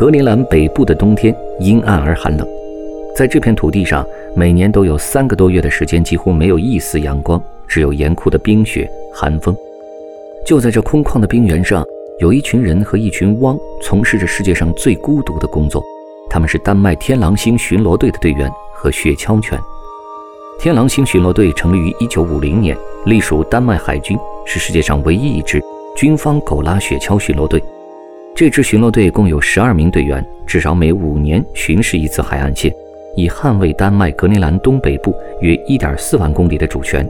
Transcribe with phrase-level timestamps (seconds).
[0.00, 2.48] 格陵兰北部的冬天阴暗而寒冷，
[3.14, 4.02] 在这片土地上，
[4.34, 9.54] 每年都有三个多月的时间几乎没有一丝阳光，只有严酷的冰雪、寒风。
[10.46, 11.84] 就在这空旷的冰原上，
[12.18, 15.82] 有一群人和一群汪从事着世界上最孤独的工作，
[16.30, 19.60] 他们是丹麦天狼星巡逻队的队员和雪橇犬。
[20.58, 25.60] 天狼星巡逻队成立于1950年，隶属丹麦海军，是世界上唯一一支
[25.94, 27.62] 军方狗拉雪橇巡逻队。
[28.40, 32.72] 这支巡逻队共有十二名队员，至少每五年巡视一次海岸线，
[33.14, 37.06] 以捍卫丹麦格陵兰东北部约一点四万公里的主权。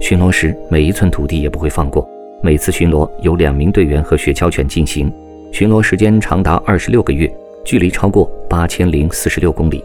[0.00, 2.04] 巡逻时，每一寸土地也不会放过。
[2.42, 5.08] 每次巡逻由两名队员和雪橇犬进行，
[5.52, 7.32] 巡逻时间长达二十六个月，
[7.64, 9.80] 距离超过八千零四十六公里。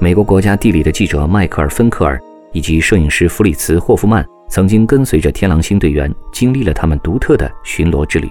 [0.00, 2.18] 美国国家地理的记者迈克尔·芬克尔
[2.54, 8.26] 以及摄影师弗里茨·霍夫曼曾经跟随着天狼星队员，经历了他们独特的巡逻之旅。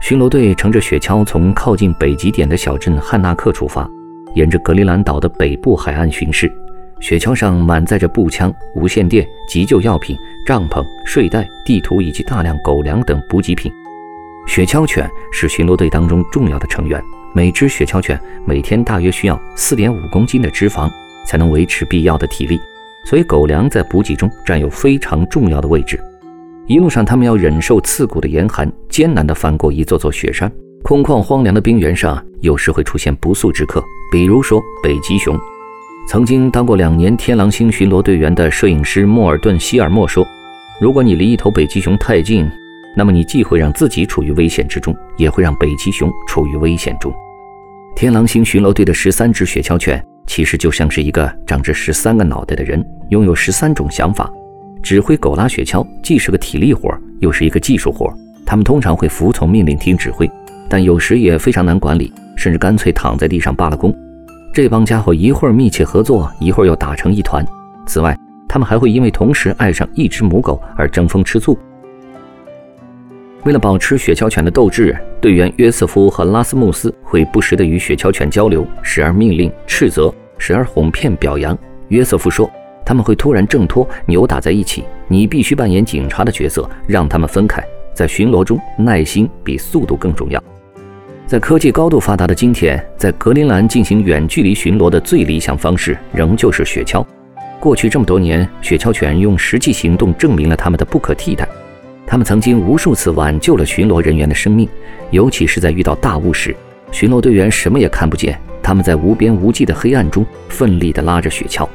[0.00, 3.88] 巡逻队乘着雪橇从靠近北极点的小镇汉纳克出发，
[4.34, 6.50] 沿着格陵兰岛的北部海岸巡视。
[7.00, 13.70] 雪橇上满载着步枪、无线电、急救药品、帐篷、睡袋、地图以及大量狗粮等补给品。
[14.48, 17.00] 雪橇犬是巡逻队当中重要的成员，
[17.34, 20.90] 每只雪橇犬每天大约需要4.5公斤的脂肪
[21.26, 22.58] 才能维持必要的体力，
[23.04, 26.00] 所以狗粮在补给中占有非常重要的位置。
[26.70, 30.48] 一路上，他们要忍受刺骨的严寒，艰难地翻过一座座雪山。
[30.84, 35.36] 空旷荒凉的冰原上，有时会出现不速之客，比如说北极熊。
[36.08, 40.24] 曾经当过两年天狼星巡逻队员的摄影师莫尔顿·希尔默说
[40.80, 42.48] ：“如果你离一头北极熊太近，
[42.96, 47.12] 那么你既会让自己处于危险之中，也会让北极熊处于危险中。”
[47.96, 54.32] 天狼星巡逻队的十三只雪橇犬，其实就像是一个长着十三个脑袋的人，拥有十三种想法。
[54.82, 58.12] 指挥狗拉雪橇既是个体力活，又是一个技术活。
[58.46, 60.28] 他们通常会服从命令听指挥，
[60.68, 63.94] 但有时也非常难管理，甚至干脆躺在地上罢了工。
[64.52, 67.46] 这帮家伙一会儿密切合作，一会儿又打成一团。
[67.86, 68.16] 此外，
[68.48, 71.56] 他们还会因为同时爱上一只母狗而争风吃醋。
[73.44, 81.56] 为了保持雪橇犬的斗志，队员约瑟夫和拉斯穆斯会不时地与雪橇犬交流，时而命令、斥责，时而哄骗、表扬。
[81.88, 82.50] 约瑟夫说。
[82.90, 84.82] 他们会突然挣脱，扭打在一起。
[85.06, 87.62] 你必须扮演警察的角色，让他们分开。
[87.94, 90.42] 在巡逻中，耐心比速度更重要。
[91.24, 97.06] 在科技高度发达的今天，在格陵兰进行远距离巡逻的最理想方式，仍旧是雪橇。
[97.60, 101.48] 过去这么多年，雪橇犬用实际行动证明了他们的不可替代。
[102.04, 104.68] 他们曾经无数次挽救了巡逻人员的生命，
[105.12, 106.52] 尤其是在遇到大雾时，
[106.90, 111.68] 巡逻队员什么也看不见，他们在无边无际的黑暗中奋力地拉着雪橇。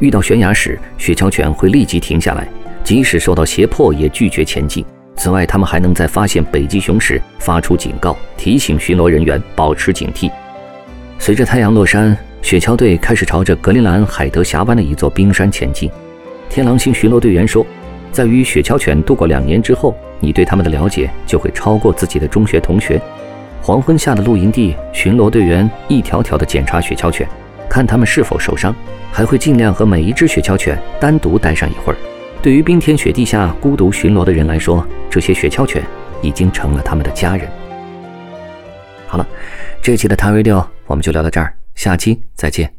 [0.00, 2.46] 遇到悬崖时，雪橇犬会立即停下来，
[2.84, 4.84] 即使受到胁迫也拒绝前进。
[5.16, 10.30] 此外，它们还能在发现北极熊时发出警告，提醒巡逻人员保持警惕。
[11.18, 15.90] 随着太阳落山，雪橇队开始朝着格陵兰海德峡湾的一座冰山前进。
[16.48, 17.66] 天狼星巡逻队员说
[18.12, 23.00] ：“在与雪橇犬度过两年之后，你对他们的了解就会超过自己的中学同学。”
[23.60, 27.28] 黄昏下的露营地，巡逻队员一条条地检查雪橇犬。
[27.68, 28.74] 看他们是否受伤，
[29.12, 31.96] 还会尽量和每一只雪橇犬单独待上一会儿。
[32.40, 35.82] 对于冰天雪地下孤独巡逻的人来说，这些雪橇犬
[36.22, 37.48] 已经成了他们的家人。
[39.06, 39.26] 好了，
[39.82, 42.72] 这期的 Radio 我们就聊到这儿，下期再见。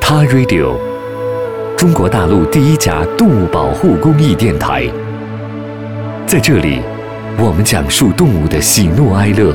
[0.00, 0.76] 他 Radio，
[1.76, 4.88] 中国大陆第一家动物保护公益电台，
[6.26, 6.80] 在这里，
[7.36, 9.54] 我们讲述动物的喜怒哀乐。